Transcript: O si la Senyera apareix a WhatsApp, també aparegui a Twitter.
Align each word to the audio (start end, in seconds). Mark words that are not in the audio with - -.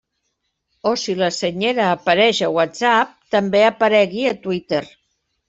O 0.89 0.93
si 1.01 1.13
la 1.19 1.27
Senyera 1.35 1.89
apareix 1.97 2.39
a 2.47 2.49
WhatsApp, 2.57 3.13
també 3.37 3.63
aparegui 3.69 4.27
a 4.33 4.35
Twitter. 4.49 4.83